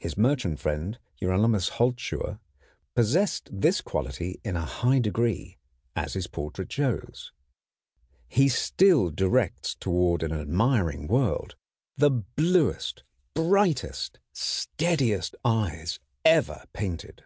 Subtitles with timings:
[0.00, 2.40] His merchant friend Hieronymus Holzschuher
[2.96, 5.56] possessed this quality in a high degree,
[5.94, 7.30] as his portrait shows.
[8.26, 11.54] He still directs toward an admiring world
[11.96, 13.04] the bluest,
[13.34, 17.22] brightest, steadiest eyes ever painted.